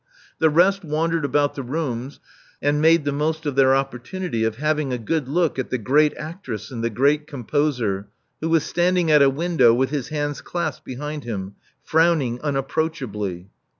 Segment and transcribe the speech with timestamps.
[0.39, 2.19] The rest wandered about the rooms,
[2.59, 6.17] and made the most of their opportunity of having a good look at the great
[6.17, 8.07] actress and the great composer,
[8.39, 11.53] who was standing at a window with his hands clasped behind him,
[11.83, 13.51] frowning unapproachably.